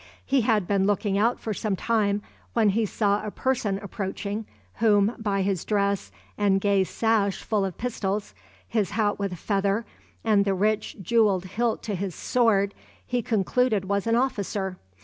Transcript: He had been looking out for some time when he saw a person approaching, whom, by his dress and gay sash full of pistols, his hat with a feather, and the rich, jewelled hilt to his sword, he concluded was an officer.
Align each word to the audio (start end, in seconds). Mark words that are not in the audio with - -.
He 0.25 0.41
had 0.41 0.65
been 0.67 0.87
looking 0.87 1.19
out 1.19 1.39
for 1.39 1.53
some 1.53 1.75
time 1.75 2.23
when 2.53 2.69
he 2.69 2.87
saw 2.87 3.23
a 3.23 3.29
person 3.29 3.77
approaching, 3.77 4.47
whom, 4.77 5.13
by 5.19 5.43
his 5.43 5.63
dress 5.63 6.11
and 6.39 6.59
gay 6.59 6.83
sash 6.85 7.43
full 7.43 7.63
of 7.63 7.77
pistols, 7.77 8.33
his 8.67 8.89
hat 8.89 9.19
with 9.19 9.31
a 9.33 9.35
feather, 9.35 9.85
and 10.23 10.43
the 10.43 10.55
rich, 10.55 10.97
jewelled 11.03 11.45
hilt 11.45 11.83
to 11.83 11.93
his 11.93 12.15
sword, 12.15 12.73
he 13.05 13.21
concluded 13.21 13.85
was 13.85 14.07
an 14.07 14.15
officer. 14.15 14.77